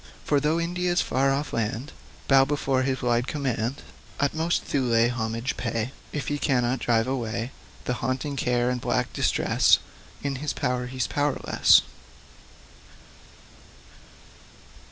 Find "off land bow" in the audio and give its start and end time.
1.31-2.43